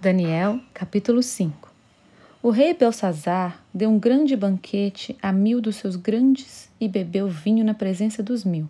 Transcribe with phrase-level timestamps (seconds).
[0.00, 1.70] Daniel, capítulo 5
[2.42, 7.62] O rei Belsazar deu um grande banquete a mil dos seus grandes e bebeu vinho
[7.62, 8.66] na presença dos mil.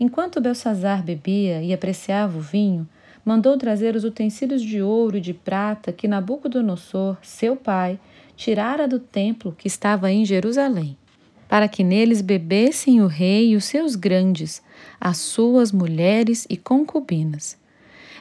[0.00, 2.88] Enquanto Belsazar bebia e apreciava o vinho,
[3.22, 8.00] mandou trazer os utensílios de ouro e de prata que Nabucodonosor, seu pai,
[8.34, 10.96] tirara do templo que estava em Jerusalém,
[11.46, 14.62] para que neles bebessem o rei e os seus grandes,
[14.98, 17.58] as suas mulheres e concubinas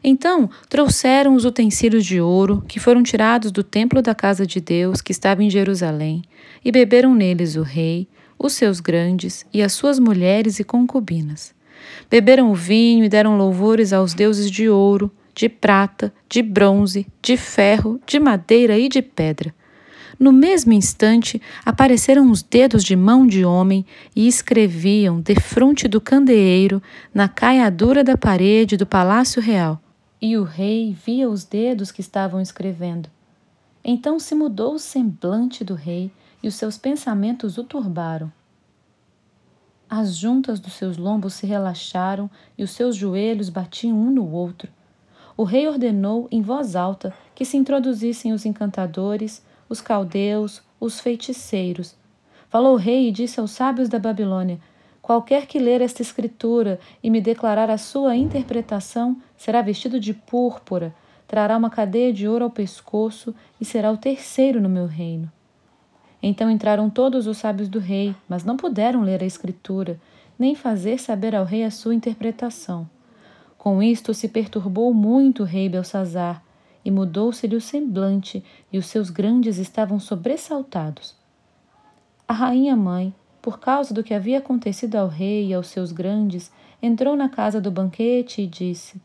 [0.07, 5.01] então trouxeram os utensílios de ouro que foram tirados do templo da casa de Deus
[5.01, 6.21] que estava em Jerusalém,
[6.63, 8.07] e beberam neles o rei,
[8.37, 11.55] os seus grandes e as suas mulheres e concubinas.
[12.07, 17.35] Beberam o vinho e deram louvores aos deuses de ouro, de prata, de bronze, de
[17.35, 19.53] ferro, de madeira e de pedra.
[20.19, 26.81] No mesmo instante, apareceram os dedos de mão de homem e escreviam defronte do candeeiro,
[27.13, 29.81] na caiadura da parede do palácio real.
[30.21, 33.09] E o rei via os dedos que estavam escrevendo.
[33.83, 38.31] Então se mudou o semblante do rei e os seus pensamentos o turbaram.
[39.89, 44.71] As juntas dos seus lombos se relaxaram e os seus joelhos batiam um no outro.
[45.37, 51.95] O rei ordenou em voz alta que se introduzissem os encantadores, os caldeus, os feiticeiros.
[52.49, 54.59] Falou o rei e disse aos sábios da Babilônia:
[55.05, 60.95] Qualquer que ler esta escritura e me declarar a sua interpretação será vestido de púrpura,
[61.27, 65.31] trará uma cadeia de ouro ao pescoço e será o terceiro no meu reino.
[66.23, 70.01] Então entraram todos os sábios do rei, mas não puderam ler a escritura,
[70.39, 72.89] nem fazer saber ao rei a sua interpretação.
[73.59, 76.41] Com isto se perturbou muito o rei Belsazar,
[76.83, 81.15] e mudou-se-lhe o semblante, e os seus grandes estavam sobressaltados.
[82.27, 83.13] A rainha mãe,
[83.45, 86.51] por causa do que havia acontecido ao rei e aos seus grandes,
[86.81, 88.99] entrou na casa do banquete e disse: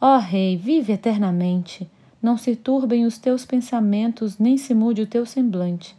[0.00, 1.88] Ó oh, rei, vive eternamente.
[2.20, 5.96] Não se turbem os teus pensamentos, nem se mude o teu semblante.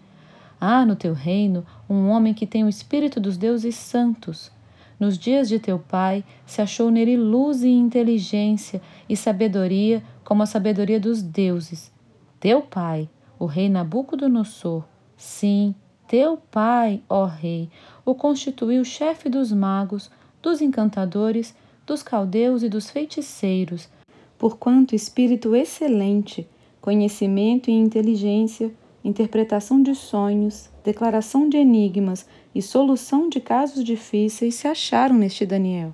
[0.59, 4.52] Há no teu reino um homem que tem o espírito dos deuses santos.
[4.99, 10.45] Nos dias de teu pai se achou nele luz e inteligência e sabedoria como a
[10.45, 11.93] sabedoria dos deuses.
[12.42, 13.08] Teu pai,
[13.39, 14.83] o rei Nabucodonosor,
[15.15, 15.73] sim,
[16.09, 17.70] teu pai, ó rei,
[18.03, 20.09] o constituiu chefe dos magos,
[20.42, 21.53] dos encantadores,
[21.86, 23.87] dos caldeus e dos feiticeiros,
[24.36, 26.49] porquanto espírito excelente,
[26.81, 28.73] conhecimento e inteligência,
[29.05, 35.93] interpretação de sonhos, declaração de enigmas e solução de casos difíceis se acharam neste Daniel,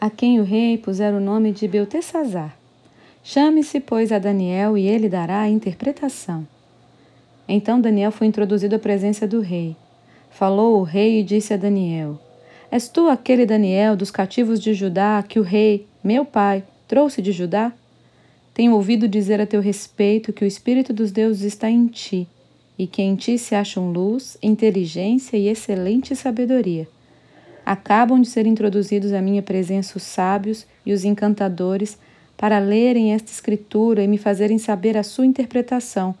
[0.00, 2.58] a quem o rei pusera o nome de Beltesazar.
[3.22, 6.48] Chame-se, pois, a Daniel e ele dará a interpretação.
[7.52, 9.74] Então Daniel foi introduzido à presença do rei.
[10.30, 12.16] Falou o rei e disse a Daniel:
[12.70, 17.32] És tu aquele Daniel dos cativos de Judá que o rei, meu pai, trouxe de
[17.32, 17.72] Judá?
[18.54, 22.28] Tenho ouvido dizer a teu respeito que o Espírito dos deuses está em ti,
[22.78, 26.86] e que em ti se acham luz, inteligência e excelente sabedoria.
[27.66, 31.98] Acabam de ser introduzidos à minha presença os sábios e os encantadores
[32.36, 36.14] para lerem esta escritura e me fazerem saber a sua interpretação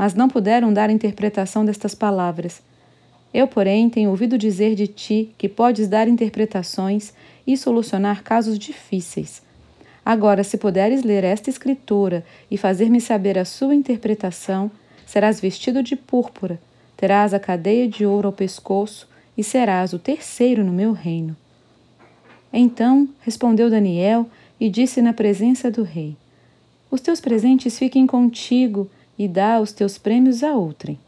[0.00, 2.62] mas não puderam dar interpretação destas palavras.
[3.34, 7.12] Eu, porém, tenho ouvido dizer de ti que podes dar interpretações
[7.46, 9.42] e solucionar casos difíceis.
[10.02, 14.70] Agora, se puderes ler esta escritura e fazer-me saber a sua interpretação,
[15.04, 16.58] serás vestido de púrpura,
[16.96, 19.06] terás a cadeia de ouro ao pescoço
[19.36, 21.36] e serás o terceiro no meu reino.
[22.50, 24.26] Então respondeu Daniel
[24.58, 26.16] e disse na presença do rei:
[26.90, 28.88] Os teus presentes fiquem contigo
[29.20, 30.98] e dá os teus prêmios a outrem.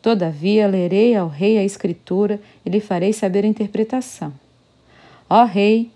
[0.00, 4.32] Todavia lerei ao rei a escritura e lhe farei saber a interpretação.
[5.28, 5.90] Ó rei,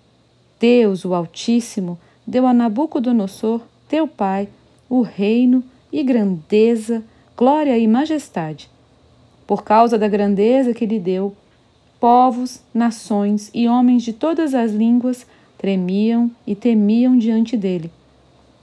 [0.59, 1.97] Deus, o Altíssimo,
[2.27, 4.49] deu a Nabucodonosor, teu pai,
[4.91, 5.63] o reino
[5.93, 7.01] e grandeza,
[7.37, 8.69] glória e majestade.
[9.47, 11.33] Por causa da grandeza que lhe deu,
[12.01, 15.25] povos, nações e homens de todas as línguas
[15.57, 17.89] tremiam e temiam diante dele.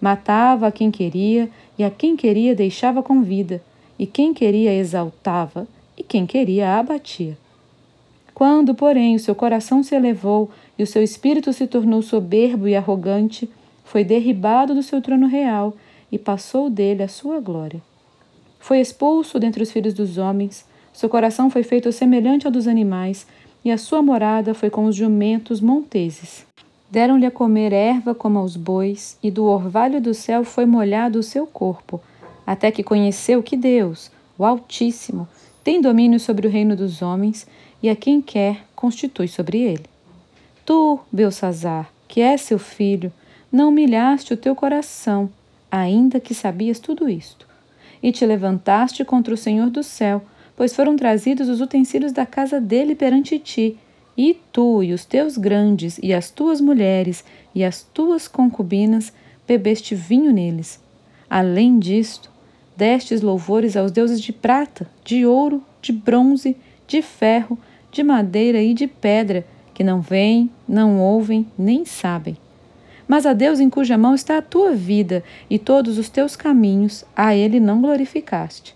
[0.02, 3.62] Matava a quem queria e a quem queria deixava com vida,
[3.98, 7.38] e quem queria exaltava, e quem queria abatia.
[8.34, 12.76] Quando, porém, o seu coração se elevou e o seu espírito se tornou soberbo e
[12.76, 13.50] arrogante,
[13.84, 15.76] foi derribado do seu trono real
[16.10, 17.82] e passou dele a sua glória.
[18.60, 23.28] Foi expulso dentre os filhos dos homens, seu coração foi feito semelhante ao dos animais,
[23.64, 26.49] e a sua morada foi com os jumentos monteses.
[26.92, 31.24] Deram-lhe a comer erva como aos bois, e do orvalho do céu foi molhado o
[31.24, 32.02] seu corpo,
[32.46, 35.28] até que conheceu que Deus, o Altíssimo,
[35.64, 37.46] tem domínio sobre o reino dos homens
[37.84, 39.86] e a quem quer constitui sobre ele.
[40.66, 43.14] Tu, Belsazar, que és seu filho,
[43.52, 45.30] não humilhaste o teu coração,
[45.72, 47.48] ainda que sabias tudo isto.
[48.02, 50.24] E te levantaste contra o Senhor do céu,
[50.56, 53.78] pois foram trazidos os utensílios da casa dele perante ti,
[54.22, 57.24] e tu e os teus grandes, e as tuas mulheres,
[57.56, 59.14] e as tuas concubinas,
[59.48, 60.78] bebeste vinho neles.
[61.30, 62.30] Além disto,
[62.76, 67.58] destes louvores aos deuses de prata, de ouro, de bronze, de ferro,
[67.94, 72.36] de madeira e de pedra, que não veem, não ouvem, nem sabem.
[73.08, 77.06] Mas a Deus em cuja mão está a tua vida e todos os teus caminhos,
[77.16, 78.76] a Ele não glorificaste.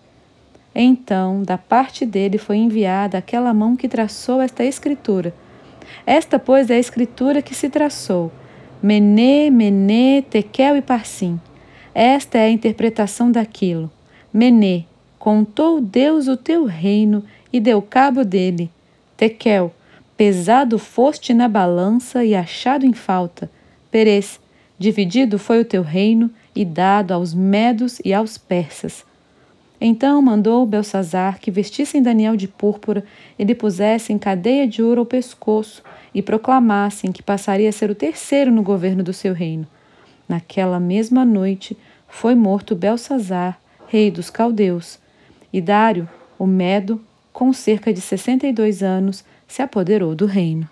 [0.75, 5.33] Então, da parte dele foi enviada aquela mão que traçou esta escritura.
[6.05, 8.31] Esta, pois, é a escritura que se traçou:
[8.81, 11.39] Mené, Mené, Tekel e Parsim.
[11.93, 13.91] Esta é a interpretação daquilo.
[14.33, 14.85] Mené,
[15.19, 18.71] contou Deus o teu reino e deu cabo dele.
[19.15, 19.71] Tekel,
[20.17, 23.49] pesado foste na balança e achado em falta.
[23.91, 24.39] Perez,
[24.79, 29.05] dividido foi o teu reino e dado aos medos e aos persas.
[29.85, 33.03] Então mandou Belsazar que vestissem Daniel de púrpura
[33.37, 35.83] e lhe pusessem cadeia de ouro ao pescoço
[36.15, 39.67] e proclamassem que passaria a ser o terceiro no governo do seu reino.
[40.25, 41.77] Naquela mesma noite
[42.07, 44.99] foi morto Belsazar, rei dos caldeus,
[45.51, 46.07] e Dário,
[46.39, 47.01] o Medo,
[47.33, 50.69] com cerca de sessenta e dois anos, se apoderou do reino.